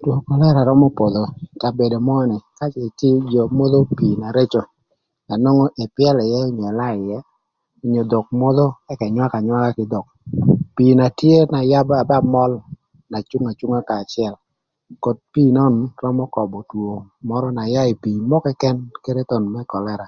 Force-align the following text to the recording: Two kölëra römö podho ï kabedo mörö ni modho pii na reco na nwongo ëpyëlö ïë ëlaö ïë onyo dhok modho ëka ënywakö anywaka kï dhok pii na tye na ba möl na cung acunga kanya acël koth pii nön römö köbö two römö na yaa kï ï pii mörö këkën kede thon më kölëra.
Two 0.00 0.16
kölëra 0.26 0.60
römö 0.68 0.88
podho 0.98 1.24
ï 1.30 1.32
kabedo 1.62 1.98
mörö 2.08 2.24
ni 2.28 2.38
modho 3.58 3.78
pii 3.96 4.14
na 4.20 4.28
reco 4.36 4.62
na 5.26 5.34
nwongo 5.42 5.66
ëpyëlö 5.84 6.20
ïë 6.32 6.42
ëlaö 6.70 6.94
ïë 7.06 7.18
onyo 7.84 8.02
dhok 8.10 8.26
modho 8.40 8.66
ëka 8.92 9.04
ënywakö 9.08 9.36
anywaka 9.38 9.76
kï 9.76 9.86
dhok 9.92 10.06
pii 10.76 10.92
na 10.98 11.06
tye 11.18 11.36
na 11.52 11.58
ba 12.10 12.18
möl 12.34 12.52
na 13.10 13.18
cung 13.28 13.46
acunga 13.50 13.80
kanya 13.88 14.04
acël 14.06 14.34
koth 15.02 15.20
pii 15.32 15.50
nön 15.56 15.74
römö 16.02 16.24
köbö 16.34 16.58
two 16.70 16.88
römö 17.40 17.48
na 17.56 17.64
yaa 17.74 17.86
kï 17.88 17.94
ï 17.96 18.00
pii 18.02 18.18
mörö 18.30 18.44
këkën 18.44 18.76
kede 19.04 19.22
thon 19.28 19.44
më 19.54 19.60
kölëra. 19.72 20.06